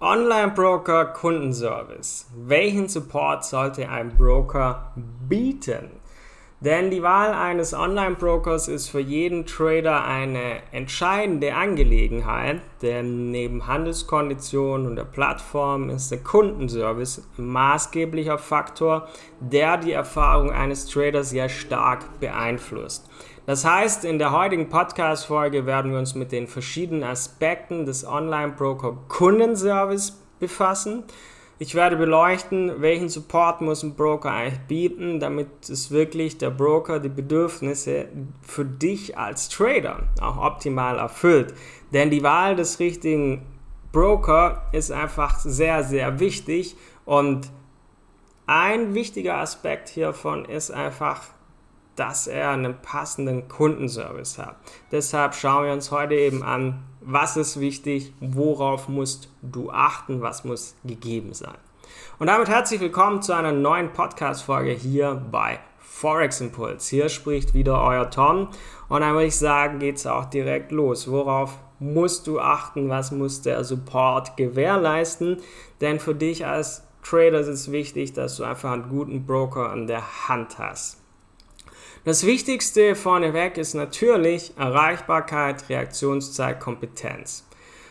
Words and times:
Online-Broker 0.00 1.04
Kundenservice. 1.06 2.26
Welchen 2.36 2.88
Support 2.88 3.44
sollte 3.44 3.88
ein 3.88 4.16
Broker 4.16 4.92
bieten? 5.28 6.00
Denn 6.60 6.90
die 6.90 7.02
Wahl 7.02 7.32
eines 7.32 7.74
Online-Brokers 7.74 8.68
ist 8.68 8.88
für 8.88 9.00
jeden 9.00 9.46
Trader 9.46 10.04
eine 10.04 10.62
entscheidende 10.72 11.54
Angelegenheit, 11.54 12.60
denn 12.82 13.30
neben 13.30 13.66
Handelskonditionen 13.66 14.86
und 14.86 14.96
der 14.96 15.04
Plattform 15.04 15.90
ist 15.90 16.10
der 16.10 16.18
Kundenservice 16.18 17.22
ein 17.38 17.46
maßgeblicher 17.46 18.38
Faktor, 18.38 19.08
der 19.40 19.76
die 19.76 19.92
Erfahrung 19.92 20.50
eines 20.50 20.86
Traders 20.86 21.30
sehr 21.30 21.48
stark 21.48 22.18
beeinflusst. 22.18 23.08
Das 23.46 23.66
heißt, 23.66 24.06
in 24.06 24.18
der 24.18 24.32
heutigen 24.32 24.70
Podcast-Folge 24.70 25.66
werden 25.66 25.92
wir 25.92 25.98
uns 25.98 26.14
mit 26.14 26.32
den 26.32 26.46
verschiedenen 26.48 27.04
Aspekten 27.04 27.84
des 27.84 28.06
Online-Broker 28.06 28.96
Kundenservice 29.08 30.18
befassen. 30.40 31.04
Ich 31.58 31.74
werde 31.74 31.96
beleuchten, 31.96 32.80
welchen 32.80 33.10
Support 33.10 33.60
muss 33.60 33.82
ein 33.82 33.96
Broker 33.96 34.30
eigentlich 34.32 34.60
bieten, 34.60 35.20
damit 35.20 35.68
es 35.68 35.90
wirklich 35.90 36.38
der 36.38 36.48
Broker 36.50 37.00
die 37.00 37.10
Bedürfnisse 37.10 38.08
für 38.40 38.64
dich 38.64 39.18
als 39.18 39.50
Trader 39.50 40.04
auch 40.22 40.38
optimal 40.38 40.96
erfüllt. 40.96 41.52
Denn 41.92 42.10
die 42.10 42.22
Wahl 42.22 42.56
des 42.56 42.80
richtigen 42.80 43.44
Broker 43.92 44.62
ist 44.72 44.90
einfach 44.90 45.38
sehr, 45.38 45.84
sehr 45.84 46.18
wichtig 46.18 46.76
und 47.04 47.50
ein 48.46 48.94
wichtiger 48.94 49.36
Aspekt 49.36 49.90
hiervon 49.90 50.46
ist 50.46 50.70
einfach 50.70 51.22
dass 51.96 52.26
er 52.26 52.50
einen 52.50 52.80
passenden 52.80 53.48
Kundenservice 53.48 54.38
hat. 54.38 54.56
Deshalb 54.90 55.34
schauen 55.34 55.66
wir 55.66 55.72
uns 55.72 55.90
heute 55.90 56.14
eben 56.14 56.42
an, 56.42 56.82
was 57.00 57.36
ist 57.36 57.60
wichtig, 57.60 58.12
worauf 58.20 58.88
musst 58.88 59.28
du 59.42 59.70
achten, 59.70 60.22
was 60.22 60.44
muss 60.44 60.74
gegeben 60.84 61.34
sein. 61.34 61.56
Und 62.18 62.28
damit 62.28 62.48
herzlich 62.48 62.80
willkommen 62.80 63.22
zu 63.22 63.32
einer 63.34 63.52
neuen 63.52 63.92
Podcast-Folge 63.92 64.72
hier 64.72 65.14
bei 65.30 65.58
Forex 65.78 66.40
Impuls. 66.40 66.88
Hier 66.88 67.08
spricht 67.08 67.54
wieder 67.54 67.82
euer 67.82 68.10
Tom 68.10 68.48
und 68.88 69.00
dann 69.00 69.12
würde 69.12 69.26
ich 69.26 69.36
sagen, 69.36 69.78
geht 69.78 69.96
es 69.96 70.06
auch 70.06 70.24
direkt 70.24 70.72
los. 70.72 71.10
Worauf 71.10 71.58
musst 71.78 72.26
du 72.26 72.40
achten, 72.40 72.88
was 72.88 73.12
muss 73.12 73.42
der 73.42 73.62
Support 73.64 74.36
gewährleisten? 74.36 75.38
Denn 75.80 76.00
für 76.00 76.14
dich 76.14 76.46
als 76.46 76.82
Trader 77.02 77.40
ist 77.40 77.48
es 77.48 77.70
wichtig, 77.70 78.12
dass 78.12 78.36
du 78.36 78.44
einfach 78.44 78.72
einen 78.72 78.88
guten 78.88 79.26
Broker 79.26 79.70
an 79.70 79.86
der 79.86 80.28
Hand 80.28 80.58
hast. 80.58 81.03
Das 82.06 82.26
Wichtigste 82.26 82.96
vorneweg 82.96 83.56
ist 83.56 83.72
natürlich 83.72 84.52
Erreichbarkeit, 84.58 85.70
Reaktionszeit, 85.70 86.60
Kompetenz. 86.60 87.48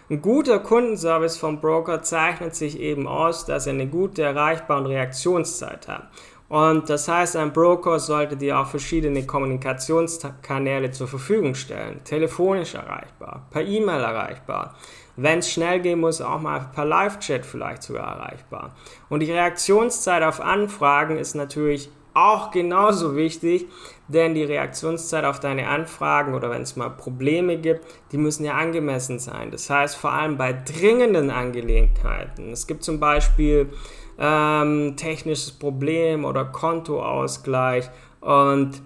Ein 0.08 0.22
guter 0.22 0.60
Kundenservice 0.60 1.38
vom 1.38 1.60
Broker 1.60 2.04
zeichnet 2.04 2.54
sich 2.54 2.80
eben 2.80 3.08
aus, 3.08 3.48
dass 3.48 3.66
er 3.66 3.74
eine 3.74 3.88
gute 3.88 4.22
Erreichbar- 4.22 4.78
und 4.78 4.86
Reaktionszeit 4.86 5.88
hat. 5.88 6.10
Und 6.48 6.92
das 6.92 7.08
heißt, 7.08 7.36
ein 7.38 7.54
Broker 7.54 7.98
sollte 7.98 8.38
dir 8.38 8.60
auch 8.60 8.68
verschiedene 8.68 9.26
Kommunikationskanäle 9.26 10.92
zur 10.92 11.08
Verfügung 11.08 11.56
stellen. 11.56 12.04
Telefonisch 12.04 12.76
erreichbar, 12.76 13.48
per 13.50 13.64
E-Mail 13.64 14.02
erreichbar. 14.02 14.76
Wenn 15.16 15.40
es 15.40 15.52
schnell 15.52 15.80
gehen 15.80 16.00
muss, 16.00 16.22
auch 16.22 16.40
mal 16.40 16.70
per 16.76 16.86
Live-Chat 16.86 17.48
vielleicht 17.48 17.82
sogar 17.82 18.20
erreichbar. 18.20 18.76
Und 19.10 19.22
die 19.22 19.32
Reaktionszeit 19.32 20.22
auf 20.22 20.40
Anfragen 20.40 21.18
ist 21.18 21.34
natürlich 21.34 21.90
auch 22.14 22.52
genauso 22.52 23.16
wichtig, 23.16 23.68
denn 24.08 24.36
die 24.36 24.44
Reaktionszeit 24.44 25.26
auf 25.26 25.40
deine 25.40 25.68
Anfragen 25.68 26.34
oder 26.34 26.50
wenn 26.50 26.62
es 26.62 26.76
mal 26.76 26.90
Probleme 26.90 27.58
gibt, 27.58 27.86
die 28.12 28.18
müssen 28.18 28.46
ja 28.46 28.54
angemessen 28.54 29.20
sein. 29.20 29.52
Das 29.52 29.70
heißt 29.70 29.96
vor 29.96 30.12
allem 30.12 30.38
bei 30.38 30.54
dringenden 30.54 31.32
Angelegenheiten. 31.32 32.52
Es 32.52 32.68
gibt 32.68 32.84
zum 32.84 33.00
Beispiel 33.00 33.72
ähm, 34.20 34.96
technisches 34.96 35.52
Problem 35.52 36.26
oder 36.26 36.46
Kontoausgleich 36.46 37.90
und 38.22 38.82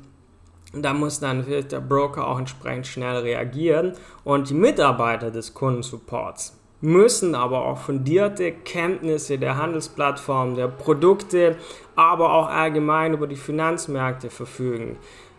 da 0.73 0.93
muss 0.93 1.19
dann 1.19 1.45
der 1.47 1.79
Broker 1.79 2.27
auch 2.27 2.39
entsprechend 2.39 2.87
schnell 2.87 3.17
reagieren 3.17 3.93
und 4.23 4.49
die 4.49 4.53
Mitarbeiter 4.53 5.31
des 5.31 5.53
Kundensupports 5.53 6.57
müssen 6.81 7.35
aber 7.35 7.65
auch 7.65 7.79
fundierte 7.79 8.51
Kenntnisse 8.51 9.37
der 9.37 9.57
Handelsplattform, 9.57 10.55
der 10.55 10.67
Produkte, 10.67 11.55
aber 11.95 12.33
auch 12.33 12.49
allgemein 12.49 13.13
über 13.13 13.27
die 13.27 13.35
Finanzmärkte 13.35 14.29
verfügen. 14.29 14.97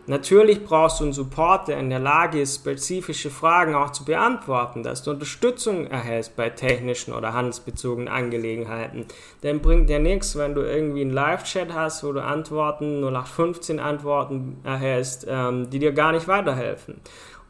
Natürlich 0.09 0.65
brauchst 0.65 0.99
du 0.99 1.03
einen 1.03 1.13
Support, 1.13 1.67
der 1.67 1.77
in 1.77 1.91
der 1.91 1.99
Lage 1.99 2.41
ist, 2.41 2.55
spezifische 2.55 3.29
Fragen 3.29 3.75
auch 3.75 3.91
zu 3.91 4.05
beantworten, 4.05 4.81
dass 4.81 5.03
du 5.03 5.11
Unterstützung 5.11 5.85
erhältst 5.85 6.35
bei 6.35 6.49
technischen 6.49 7.13
oder 7.13 7.33
handelsbezogenen 7.33 8.07
Angelegenheiten. 8.07 9.05
Denn 9.43 9.61
bringt 9.61 9.87
dir 9.87 9.99
nichts, 9.99 10.35
wenn 10.35 10.55
du 10.55 10.61
irgendwie 10.61 11.01
einen 11.01 11.13
Live-Chat 11.13 11.71
hast, 11.75 12.03
wo 12.03 12.11
du 12.11 12.23
Antworten, 12.23 13.03
0815 13.03 13.79
Antworten 13.79 14.57
erhältst, 14.63 15.27
ähm, 15.29 15.69
die 15.69 15.77
dir 15.77 15.91
gar 15.91 16.11
nicht 16.11 16.27
weiterhelfen. 16.27 17.01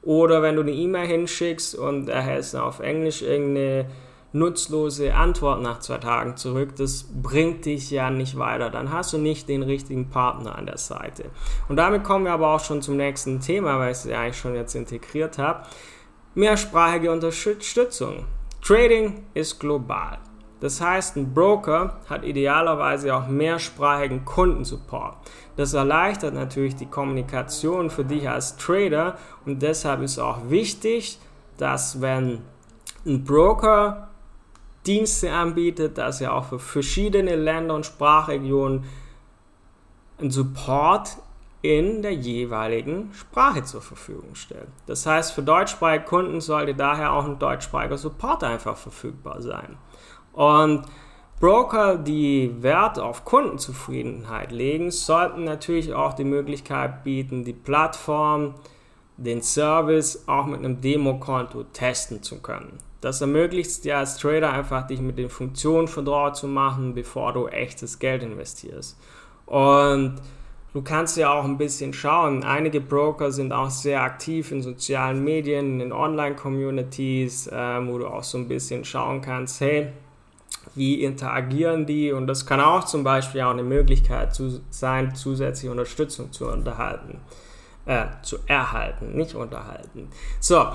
Oder 0.02 0.42
wenn 0.42 0.56
du 0.56 0.62
eine 0.62 0.72
E-Mail 0.72 1.08
hinschickst 1.08 1.76
und 1.76 2.10
erhältst 2.10 2.56
auf 2.56 2.80
Englisch 2.80 3.22
irgendeine 3.22 3.88
nutzlose 4.32 5.14
Antwort 5.16 5.62
nach 5.62 5.80
zwei 5.80 5.98
Tagen 5.98 6.38
zurück, 6.38 6.76
das 6.76 7.06
bringt 7.22 7.66
dich 7.66 7.90
ja 7.90 8.10
nicht 8.10 8.38
weiter. 8.38 8.70
Dann 8.70 8.92
hast 8.92 9.14
du 9.14 9.18
nicht 9.18 9.50
den 9.50 9.64
richtigen 9.64 10.10
Partner 10.10 10.56
an 10.56 10.68
der 10.68 10.78
Seite. 10.78 11.26
Und 11.68 11.78
damit 11.78 12.04
kommen 12.04 12.26
wir 12.26 12.34
aber 12.34 12.54
auch 12.54 12.64
schon 12.64 12.82
zum 12.82 12.98
nächsten 12.98 13.40
Thema, 13.40 13.80
weil 13.80 13.92
ich 13.92 13.98
es 13.98 14.06
ja 14.06 14.22
eigentlich 14.22 14.38
schon 14.38 14.56
jetzt 14.56 14.76
integriert 14.76 15.38
habe. 15.38 15.66
Mehrsprachige 16.36 17.12
Unterstützung. 17.12 18.26
Trading 18.62 19.26
ist 19.34 19.60
global. 19.60 20.20
Das 20.60 20.82
heißt, 20.82 21.16
ein 21.16 21.34
Broker 21.34 21.98
hat 22.10 22.24
idealerweise 22.24 23.16
auch 23.16 23.28
mehrsprachigen 23.28 24.26
Kundensupport. 24.26 25.16
Das 25.56 25.74
erleichtert 25.74 26.34
natürlich 26.34 26.76
die 26.76 26.86
Kommunikation 26.86 27.90
für 27.90 28.04
dich 28.04 28.28
als 28.30 28.58
Trader 28.58 29.18
und 29.46 29.62
deshalb 29.62 30.02
ist 30.02 30.20
auch 30.20 30.50
wichtig, 30.50 31.20
dass 31.58 32.02
wenn 32.02 32.42
ein 33.06 33.24
Broker 33.24 34.10
Dienste 34.86 35.32
anbietet, 35.32 35.98
dass 35.98 36.22
er 36.22 36.34
auch 36.34 36.46
für 36.46 36.60
verschiedene 36.60 37.36
Länder 37.36 37.76
und 37.76 37.86
Sprachregionen 37.86 38.86
einen 40.18 40.32
Support 40.32 41.18
in 41.62 42.02
der 42.02 42.14
jeweiligen 42.14 43.12
Sprache 43.14 43.64
zur 43.64 43.82
Verfügung 43.82 44.36
stellt. 44.36 44.70
Das 44.88 45.06
heißt, 45.06 45.34
für 45.34 45.44
deutschsprachige 45.44 46.06
Kunden 46.06 46.40
sollte 46.40 46.74
daher 46.74 47.12
auch 47.12 47.26
ein 47.26 47.38
deutschsprachiger 47.38 47.98
Support 47.98 48.44
einfach 48.46 48.78
verfügbar 48.78 49.42
sein. 49.42 49.78
Und 50.40 50.84
Broker, 51.42 51.98
die 51.98 52.64
Wert 52.64 52.98
auf 52.98 53.26
Kundenzufriedenheit 53.26 54.54
legen, 54.54 54.90
sollten 54.90 55.44
natürlich 55.44 55.94
auch 55.94 56.14
die 56.14 56.24
Möglichkeit 56.24 57.04
bieten, 57.04 57.44
die 57.44 57.52
Plattform, 57.52 58.54
den 59.18 59.42
Service 59.42 60.24
auch 60.30 60.46
mit 60.46 60.60
einem 60.60 60.80
Demokonto 60.80 61.64
testen 61.74 62.24
zu 62.24 62.42
können. 62.42 62.78
Das 63.02 63.20
ermöglicht 63.20 63.84
dir 63.84 63.98
als 63.98 64.18
Trader 64.18 64.54
einfach, 64.54 64.88
dich 64.88 65.02
mit 65.02 65.18
den 65.18 65.30
Funktionen 65.30 65.90
vertraut 65.90 66.38
zu 66.38 66.48
machen, 66.48 66.94
bevor 66.94 67.34
du 67.34 67.48
echtes 67.48 68.00
Geld 68.00 68.24
investierst. 68.24 68.98
Und 69.46 70.22
du 70.74 70.82
kannst 70.82 71.18
ja 71.18 71.34
auch 71.34 71.44
ein 71.44 71.58
bisschen 71.58 71.92
schauen. 71.92 72.46
Einige 72.46 72.80
Broker 72.80 73.34
sind 73.34 73.52
auch 73.52 73.70
sehr 73.70 74.04
aktiv 74.04 74.54
in 74.54 74.62
sozialen 74.62 75.22
Medien, 75.22 75.82
in 75.82 75.92
Online-Communities, 75.92 77.48
äh, 77.48 77.86
wo 77.86 77.98
du 77.98 78.08
auch 78.08 78.24
so 78.24 78.38
ein 78.38 78.48
bisschen 78.48 78.86
schauen 78.86 79.20
kannst, 79.20 79.60
hey, 79.60 79.92
wie 80.76 81.04
interagieren 81.04 81.86
die 81.86 82.12
und 82.12 82.28
das 82.28 82.46
kann 82.46 82.60
auch 82.60 82.84
zum 82.84 83.04
Beispiel 83.04 83.42
auch 83.42 83.52
eine 83.52 83.64
Möglichkeit 83.64 84.34
zu 84.34 84.62
sein, 84.70 85.16
zusätzliche 85.16 85.72
Unterstützung 85.72 86.32
zu 86.32 86.48
unterhalten, 86.48 87.20
äh, 87.86 88.06
zu 88.22 88.38
erhalten, 88.48 89.16
nicht 89.16 89.36
unterhalten. 89.36 90.10
So, 90.40 90.66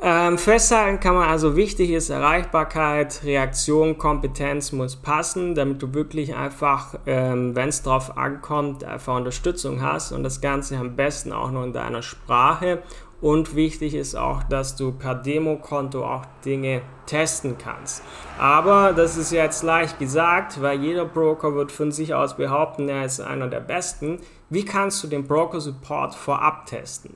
ähm, 0.00 0.38
festhalten 0.38 0.98
kann 0.98 1.14
man 1.14 1.28
also, 1.28 1.54
wichtig 1.54 1.90
ist 1.90 2.10
Erreichbarkeit, 2.10 3.22
Reaktion, 3.24 3.96
Kompetenz 3.96 4.72
muss 4.72 4.96
passen, 4.96 5.54
damit 5.54 5.80
du 5.80 5.94
wirklich 5.94 6.34
einfach, 6.34 6.96
ähm, 7.06 7.54
wenn 7.54 7.68
es 7.68 7.82
drauf 7.82 8.18
ankommt, 8.18 8.82
einfach 8.82 9.16
Unterstützung 9.16 9.82
hast 9.82 10.10
und 10.10 10.24
das 10.24 10.40
Ganze 10.40 10.76
am 10.78 10.96
besten 10.96 11.32
auch 11.32 11.50
nur 11.52 11.62
in 11.64 11.72
deiner 11.72 12.02
Sprache. 12.02 12.82
Und 13.24 13.56
wichtig 13.56 13.94
ist 13.94 14.16
auch, 14.16 14.42
dass 14.42 14.76
du 14.76 14.92
per 14.92 15.14
Demokonto 15.14 16.04
auch 16.04 16.26
Dinge 16.44 16.82
testen 17.06 17.56
kannst. 17.56 18.02
Aber 18.38 18.92
das 18.92 19.16
ist 19.16 19.32
jetzt 19.32 19.62
leicht 19.62 19.98
gesagt, 19.98 20.60
weil 20.60 20.82
jeder 20.82 21.06
Broker 21.06 21.54
wird 21.54 21.72
von 21.72 21.90
sich 21.90 22.12
aus 22.12 22.36
behaupten, 22.36 22.86
er 22.86 23.06
ist 23.06 23.20
einer 23.20 23.48
der 23.48 23.60
besten. 23.60 24.18
Wie 24.50 24.66
kannst 24.66 25.02
du 25.02 25.08
den 25.08 25.26
Broker 25.26 25.58
Support 25.58 26.14
vorab 26.14 26.66
testen? 26.66 27.14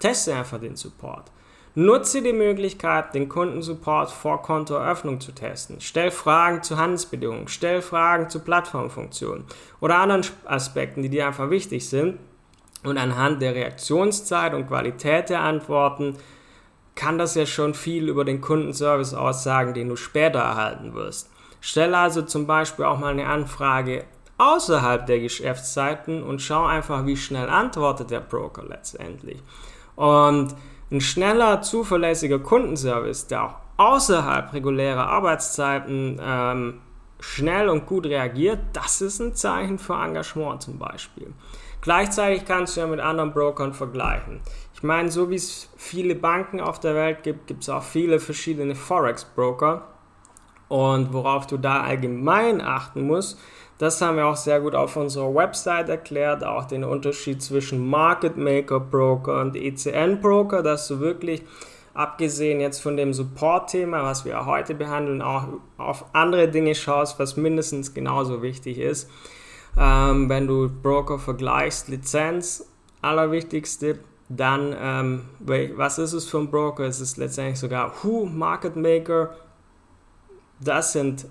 Teste 0.00 0.34
einfach 0.34 0.58
den 0.58 0.74
Support. 0.74 1.30
Nutze 1.76 2.22
die 2.22 2.32
Möglichkeit, 2.32 3.14
den 3.14 3.28
Kundensupport 3.28 4.10
vor 4.10 4.42
Kontoeröffnung 4.42 5.20
zu 5.20 5.30
testen. 5.30 5.76
Stell 5.78 6.10
Fragen 6.10 6.64
zu 6.64 6.76
Handelsbedingungen, 6.76 7.46
stell 7.46 7.82
Fragen 7.82 8.28
zu 8.30 8.40
Plattformfunktionen 8.40 9.44
oder 9.78 9.98
anderen 9.98 10.26
Aspekten, 10.44 11.02
die 11.02 11.08
dir 11.08 11.28
einfach 11.28 11.50
wichtig 11.50 11.88
sind. 11.88 12.18
Und 12.86 12.98
anhand 12.98 13.42
der 13.42 13.54
Reaktionszeit 13.54 14.54
und 14.54 14.68
Qualität 14.68 15.28
der 15.28 15.40
Antworten 15.40 16.16
kann 16.94 17.18
das 17.18 17.34
ja 17.34 17.46
schon 17.46 17.74
viel 17.74 18.08
über 18.08 18.24
den 18.24 18.40
Kundenservice 18.40 19.12
aussagen, 19.12 19.74
den 19.74 19.88
du 19.88 19.96
später 19.96 20.38
erhalten 20.38 20.94
wirst. 20.94 21.30
Stelle 21.60 21.98
also 21.98 22.22
zum 22.22 22.46
Beispiel 22.46 22.84
auch 22.84 22.98
mal 22.98 23.10
eine 23.10 23.26
Anfrage 23.26 24.04
außerhalb 24.38 25.06
der 25.06 25.20
Geschäftszeiten 25.20 26.22
und 26.22 26.40
schau 26.40 26.64
einfach, 26.64 27.06
wie 27.06 27.16
schnell 27.16 27.48
antwortet 27.48 28.10
der 28.10 28.20
Broker 28.20 28.64
letztendlich. 28.64 29.42
Und 29.96 30.54
ein 30.90 31.00
schneller, 31.00 31.62
zuverlässiger 31.62 32.38
Kundenservice, 32.38 33.26
der 33.26 33.44
auch 33.44 33.54
außerhalb 33.78 34.52
regulärer 34.52 35.08
Arbeitszeiten 35.08 36.20
ähm, 36.22 36.80
schnell 37.20 37.68
und 37.68 37.86
gut 37.86 38.06
reagiert, 38.06 38.58
das 38.72 39.00
ist 39.00 39.20
ein 39.20 39.34
Zeichen 39.34 39.78
für 39.78 39.94
Engagement 39.94 40.62
zum 40.62 40.78
Beispiel. 40.78 41.32
Gleichzeitig 41.80 42.44
kannst 42.44 42.76
du 42.76 42.80
ja 42.80 42.86
mit 42.86 43.00
anderen 43.00 43.32
Brokern 43.32 43.72
vergleichen. 43.72 44.40
Ich 44.74 44.82
meine, 44.82 45.10
so 45.10 45.30
wie 45.30 45.36
es 45.36 45.70
viele 45.76 46.14
Banken 46.14 46.60
auf 46.60 46.80
der 46.80 46.94
Welt 46.94 47.22
gibt, 47.22 47.46
gibt 47.46 47.62
es 47.62 47.68
auch 47.68 47.82
viele 47.82 48.18
verschiedene 48.18 48.74
Forex-Broker. 48.74 49.86
Und 50.68 51.12
worauf 51.12 51.46
du 51.46 51.58
da 51.58 51.82
allgemein 51.82 52.60
achten 52.60 53.06
musst, 53.06 53.38
das 53.78 54.00
haben 54.00 54.16
wir 54.16 54.26
auch 54.26 54.36
sehr 54.36 54.60
gut 54.60 54.74
auf 54.74 54.96
unserer 54.96 55.34
Website 55.34 55.88
erklärt, 55.88 56.44
auch 56.44 56.64
den 56.64 56.82
Unterschied 56.82 57.42
zwischen 57.42 57.86
Market 57.88 58.36
Maker 58.36 58.80
Broker 58.80 59.40
und 59.40 59.54
ECN 59.54 60.20
Broker, 60.20 60.62
dass 60.62 60.88
du 60.88 60.98
wirklich 60.98 61.42
abgesehen 61.96 62.60
jetzt 62.60 62.80
von 62.80 62.96
dem 62.96 63.14
Support-Thema, 63.14 64.02
was 64.02 64.24
wir 64.24 64.44
heute 64.44 64.74
behandeln, 64.74 65.22
auch 65.22 65.48
auf 65.78 66.04
andere 66.14 66.48
Dinge 66.48 66.74
schaust, 66.74 67.18
was 67.18 67.36
mindestens 67.36 67.94
genauso 67.94 68.42
wichtig 68.42 68.78
ist. 68.78 69.10
Ähm, 69.78 70.28
wenn 70.28 70.46
du 70.46 70.68
Broker 70.68 71.18
vergleichst, 71.18 71.88
Lizenz, 71.88 72.68
allerwichtigste, 73.02 73.98
dann, 74.28 74.74
ähm, 74.78 75.22
was 75.76 75.98
ist 75.98 76.12
es 76.12 76.26
für 76.26 76.38
ein 76.38 76.50
Broker? 76.50 76.84
Es 76.84 77.00
ist 77.00 77.16
letztendlich 77.16 77.58
sogar 77.58 77.92
Who 78.02 78.26
Market 78.26 78.76
Maker. 78.76 79.36
Das 80.60 80.92
sind 80.92 81.26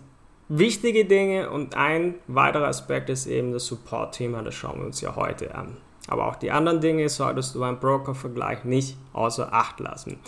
wichtige 0.47 1.05
Dinge 1.05 1.49
und 1.49 1.75
ein 1.75 2.15
weiterer 2.27 2.67
Aspekt 2.67 3.09
ist 3.09 3.25
eben 3.25 3.51
das 3.51 3.65
Support-Thema, 3.65 4.43
das 4.43 4.55
schauen 4.55 4.79
wir 4.79 4.85
uns 4.85 5.01
ja 5.01 5.15
heute 5.15 5.55
an. 5.55 5.77
Aber 6.07 6.27
auch 6.27 6.35
die 6.35 6.51
anderen 6.51 6.81
Dinge 6.81 7.09
solltest 7.09 7.55
du 7.55 7.59
beim 7.59 7.79
Broker-Vergleich 7.79 8.63
nicht 8.63 8.97
außer 9.13 9.51
Acht 9.53 9.79
lassen. 9.79 10.19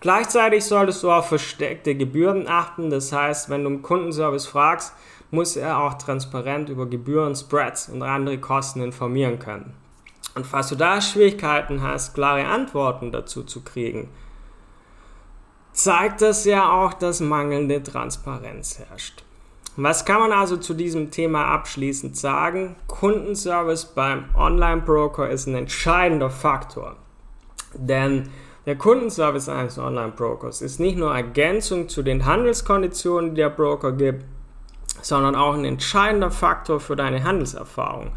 Gleichzeitig 0.00 0.64
solltest 0.64 1.02
du 1.02 1.10
auf 1.10 1.28
versteckte 1.28 1.94
Gebühren 1.94 2.48
achten. 2.48 2.90
Das 2.90 3.12
heißt, 3.12 3.50
wenn 3.50 3.64
du 3.64 3.70
im 3.70 3.82
Kundenservice 3.82 4.46
fragst, 4.46 4.94
muss 5.30 5.56
er 5.56 5.78
auch 5.78 5.94
transparent 5.94 6.68
über 6.70 6.86
Gebühren, 6.86 7.34
Spreads 7.34 7.88
und 7.88 8.02
andere 8.02 8.38
Kosten 8.38 8.82
informieren 8.82 9.38
können. 9.38 9.74
Und 10.34 10.46
falls 10.46 10.68
du 10.68 10.74
da 10.74 11.00
Schwierigkeiten 11.00 11.82
hast, 11.82 12.14
klare 12.14 12.46
Antworten 12.46 13.12
dazu 13.12 13.42
zu 13.42 13.62
kriegen, 13.62 14.08
zeigt 15.72 16.22
das 16.22 16.44
ja 16.44 16.72
auch, 16.72 16.94
dass 16.94 17.20
mangelnde 17.20 17.82
Transparenz 17.82 18.78
herrscht. 18.78 19.24
Was 19.76 20.04
kann 20.04 20.20
man 20.20 20.32
also 20.32 20.56
zu 20.56 20.74
diesem 20.74 21.10
Thema 21.10 21.46
abschließend 21.46 22.16
sagen? 22.16 22.76
Kundenservice 22.86 23.86
beim 23.86 24.24
Online-Broker 24.34 25.28
ist 25.30 25.46
ein 25.46 25.54
entscheidender 25.54 26.30
Faktor. 26.30 26.96
Denn 27.74 28.30
der 28.70 28.78
Kundenservice 28.78 29.48
eines 29.48 29.80
Online-Brokers 29.80 30.62
ist 30.62 30.78
nicht 30.78 30.96
nur 30.96 31.12
Ergänzung 31.12 31.88
zu 31.88 32.04
den 32.04 32.24
Handelskonditionen, 32.24 33.30
die 33.30 33.40
der 33.40 33.50
Broker 33.50 33.90
gibt, 33.90 34.24
sondern 35.02 35.34
auch 35.34 35.54
ein 35.54 35.64
entscheidender 35.64 36.30
Faktor 36.30 36.78
für 36.78 36.94
deine 36.94 37.24
Handelserfahrung. 37.24 38.12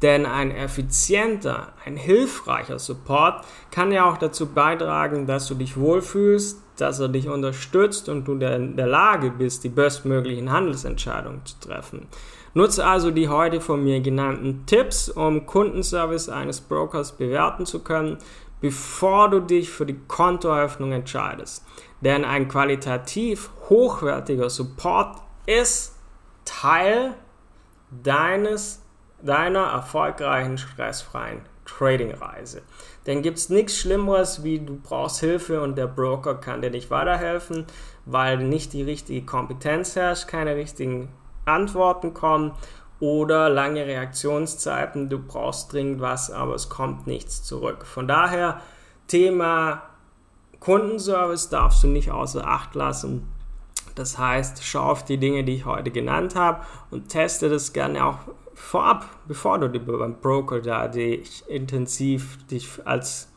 Denn 0.00 0.24
ein 0.24 0.52
effizienter, 0.52 1.72
ein 1.84 1.96
hilfreicher 1.96 2.78
Support 2.78 3.44
kann 3.72 3.90
ja 3.90 4.08
auch 4.08 4.18
dazu 4.18 4.46
beitragen, 4.46 5.26
dass 5.26 5.48
du 5.48 5.56
dich 5.56 5.76
wohlfühlst, 5.76 6.62
dass 6.76 7.00
er 7.00 7.08
dich 7.08 7.28
unterstützt 7.28 8.08
und 8.08 8.28
du 8.28 8.34
in 8.34 8.76
der 8.76 8.86
Lage 8.86 9.32
bist, 9.32 9.64
die 9.64 9.68
bestmöglichen 9.68 10.52
Handelsentscheidungen 10.52 11.44
zu 11.44 11.58
treffen. 11.58 12.06
Nutze 12.54 12.86
also 12.86 13.10
die 13.10 13.28
heute 13.28 13.60
von 13.60 13.82
mir 13.82 14.00
genannten 14.00 14.64
Tipps, 14.64 15.08
um 15.08 15.44
Kundenservice 15.44 16.28
eines 16.28 16.60
Brokers 16.60 17.16
bewerten 17.16 17.66
zu 17.66 17.80
können 17.80 18.18
bevor 18.60 19.30
du 19.30 19.40
dich 19.40 19.70
für 19.70 19.86
die 19.86 19.98
Kontoeröffnung 20.08 20.92
entscheidest. 20.92 21.64
Denn 22.00 22.24
ein 22.24 22.48
qualitativ 22.48 23.50
hochwertiger 23.68 24.50
Support 24.50 25.16
ist 25.46 25.96
Teil 26.44 27.14
deines, 27.90 28.82
deiner 29.22 29.64
erfolgreichen, 29.64 30.58
stressfreien 30.58 31.40
Trading-Reise. 31.64 32.62
Denn 33.06 33.22
gibt 33.22 33.38
es 33.38 33.50
nichts 33.50 33.76
Schlimmeres, 33.76 34.42
wie 34.42 34.58
du 34.58 34.78
brauchst 34.82 35.20
Hilfe 35.20 35.60
und 35.60 35.76
der 35.76 35.86
Broker 35.86 36.34
kann 36.34 36.62
dir 36.62 36.70
nicht 36.70 36.90
weiterhelfen, 36.90 37.66
weil 38.06 38.38
nicht 38.38 38.72
die 38.72 38.82
richtige 38.82 39.24
Kompetenz 39.24 39.96
herrscht, 39.96 40.28
keine 40.28 40.56
richtigen 40.56 41.08
Antworten 41.44 42.14
kommen 42.14 42.52
oder 43.00 43.48
lange 43.48 43.86
Reaktionszeiten, 43.86 45.08
du 45.08 45.18
brauchst 45.18 45.72
dringend 45.72 46.00
was, 46.00 46.30
aber 46.30 46.54
es 46.54 46.68
kommt 46.68 47.06
nichts 47.06 47.42
zurück. 47.44 47.86
Von 47.86 48.08
daher, 48.08 48.60
Thema 49.06 49.82
Kundenservice 50.60 51.48
darfst 51.48 51.82
du 51.82 51.86
nicht 51.86 52.10
außer 52.10 52.46
Acht 52.46 52.74
lassen. 52.74 53.28
Das 53.94 54.18
heißt, 54.18 54.64
schau 54.64 54.82
auf 54.82 55.04
die 55.04 55.18
Dinge, 55.18 55.44
die 55.44 55.54
ich 55.54 55.64
heute 55.64 55.90
genannt 55.90 56.34
habe 56.34 56.64
und 56.90 57.08
teste 57.08 57.48
das 57.48 57.72
gerne 57.72 58.04
auch 58.04 58.18
vorab, 58.54 59.06
bevor 59.26 59.58
du 59.58 59.68
beim 59.78 60.20
Broker 60.20 60.60
da 60.60 60.88
dich 60.88 61.48
intensiv 61.48 62.38
dich 62.46 62.68
als 62.84 63.28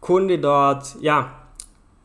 Kunde 0.00 0.38
dort 0.38 0.96
ja, 1.00 1.32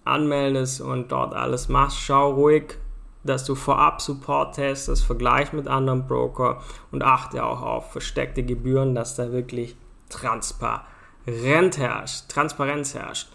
anmeldest 0.05 0.81
und 0.81 1.11
dort 1.11 1.33
alles 1.33 1.69
machst. 1.69 1.99
Schau 1.99 2.31
ruhig, 2.31 2.77
dass 3.23 3.45
du 3.45 3.55
vorab 3.55 4.01
Support 4.01 4.55
testest, 4.55 5.05
vergleich 5.05 5.53
mit 5.53 5.67
anderen 5.67 6.07
Broker 6.07 6.61
und 6.91 7.03
achte 7.03 7.43
auch 7.43 7.61
auf 7.61 7.91
versteckte 7.91 8.43
Gebühren, 8.43 8.95
dass 8.95 9.15
da 9.15 9.31
wirklich 9.31 9.75
transparent 10.09 11.77
herrscht, 11.77 12.29
Transparenz 12.29 12.93
herrscht. 12.95 13.29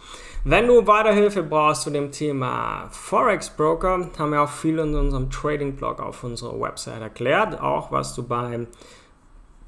Wenn 0.44 0.68
du 0.68 0.86
Weiterhilfe 0.86 1.42
brauchst 1.42 1.82
zu 1.82 1.90
dem 1.90 2.12
Thema 2.12 2.88
Forex 2.90 3.50
Broker, 3.50 4.10
haben 4.16 4.30
wir 4.30 4.42
auch 4.42 4.48
viel 4.48 4.78
in 4.78 4.94
unserem 4.94 5.28
Trading 5.28 5.74
Blog 5.74 6.00
auf 6.00 6.22
unserer 6.22 6.60
Website 6.60 7.00
erklärt, 7.00 7.60
auch 7.60 7.90
was 7.90 8.14
du 8.14 8.22
beim 8.22 8.68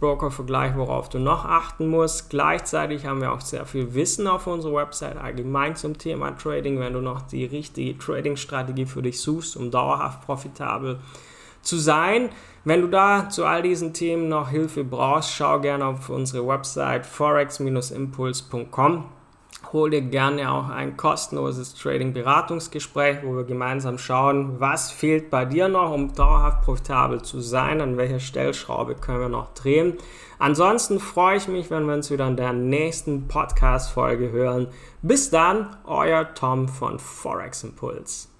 Broker-Vergleich, 0.00 0.76
worauf 0.76 1.08
du 1.08 1.18
noch 1.18 1.44
achten 1.44 1.88
musst. 1.88 2.30
Gleichzeitig 2.30 3.06
haben 3.06 3.20
wir 3.20 3.32
auch 3.32 3.40
sehr 3.40 3.66
viel 3.66 3.94
Wissen 3.94 4.26
auf 4.26 4.46
unserer 4.46 4.74
Website 4.74 5.16
allgemein 5.16 5.76
zum 5.76 5.98
Thema 5.98 6.30
Trading, 6.32 6.78
wenn 6.78 6.92
du 6.92 7.00
noch 7.00 7.22
die 7.22 7.44
richtige 7.44 7.98
Trading-Strategie 7.98 8.86
für 8.86 9.02
dich 9.02 9.20
suchst, 9.20 9.56
um 9.56 9.70
dauerhaft 9.70 10.24
profitabel 10.24 11.00
zu 11.62 11.76
sein. 11.76 12.30
Wenn 12.64 12.82
du 12.82 12.88
da 12.88 13.28
zu 13.28 13.44
all 13.44 13.62
diesen 13.62 13.92
Themen 13.92 14.28
noch 14.28 14.50
Hilfe 14.50 14.84
brauchst, 14.84 15.34
schau 15.34 15.60
gerne 15.60 15.86
auf 15.86 16.10
unsere 16.10 16.46
Website 16.46 17.04
forex-impuls.com 17.04 19.04
hol 19.72 19.90
dir 19.90 20.02
gerne 20.02 20.50
auch 20.50 20.68
ein 20.68 20.96
kostenloses 20.96 21.74
Trading-Beratungsgespräch, 21.74 23.18
wo 23.22 23.36
wir 23.36 23.44
gemeinsam 23.44 23.98
schauen, 23.98 24.60
was 24.60 24.90
fehlt 24.90 25.30
bei 25.30 25.44
dir 25.44 25.68
noch, 25.68 25.92
um 25.92 26.14
dauerhaft 26.14 26.62
profitabel 26.62 27.22
zu 27.22 27.40
sein, 27.40 27.80
an 27.80 27.96
welcher 27.96 28.20
Stellschraube 28.20 28.94
können 28.94 29.20
wir 29.20 29.28
noch 29.28 29.52
drehen. 29.54 29.94
Ansonsten 30.38 31.00
freue 31.00 31.36
ich 31.36 31.48
mich, 31.48 31.70
wenn 31.70 31.86
wir 31.86 31.94
uns 31.94 32.10
wieder 32.10 32.28
in 32.28 32.36
der 32.36 32.52
nächsten 32.52 33.26
Podcast-Folge 33.28 34.30
hören. 34.30 34.68
Bis 35.02 35.30
dann, 35.30 35.76
euer 35.84 36.32
Tom 36.34 36.68
von 36.68 36.98
Forex 36.98 37.64
Impuls. 37.64 38.30